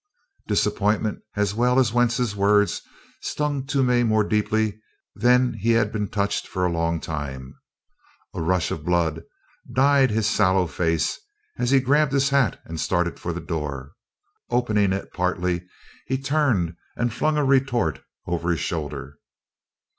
[0.47, 2.81] Disappointment as well as Wentz's words
[3.21, 4.81] stung Toomey more deeply
[5.13, 7.53] than he had been touched for a long time.
[8.33, 9.21] A rush of blood
[9.71, 11.19] dyed his sallow face
[11.59, 13.91] as he grabbed his hat and started for the door.
[14.49, 15.67] Opening it partly,
[16.07, 19.19] he turned and flung a retort over his shoulder.